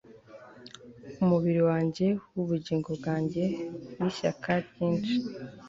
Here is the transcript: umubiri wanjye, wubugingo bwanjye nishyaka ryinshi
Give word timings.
umubiri 1.21 1.61
wanjye, 1.69 2.05
wubugingo 2.33 2.89
bwanjye 2.99 3.43
nishyaka 3.97 4.51
ryinshi 4.67 5.15